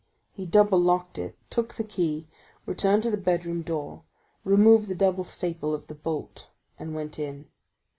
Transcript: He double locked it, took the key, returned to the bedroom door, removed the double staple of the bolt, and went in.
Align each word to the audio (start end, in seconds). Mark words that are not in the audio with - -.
He 0.31 0.47
double 0.47 0.79
locked 0.79 1.19
it, 1.19 1.37
took 1.51 1.75
the 1.75 1.83
key, 1.83 2.27
returned 2.65 3.03
to 3.03 3.11
the 3.11 3.17
bedroom 3.17 3.61
door, 3.61 4.01
removed 4.43 4.87
the 4.87 4.95
double 4.95 5.25
staple 5.25 5.75
of 5.75 5.85
the 5.85 5.93
bolt, 5.93 6.47
and 6.79 6.95
went 6.95 7.19
in. 7.19 7.45